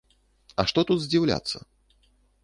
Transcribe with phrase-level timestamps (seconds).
[0.61, 1.57] А што тут здзіўляцца?